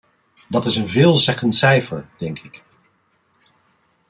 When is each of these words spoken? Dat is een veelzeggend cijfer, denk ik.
Dat 0.49 0.65
is 0.65 0.75
een 0.75 0.87
veelzeggend 0.87 1.55
cijfer, 1.55 2.09
denk 2.17 2.39
ik. 2.39 2.63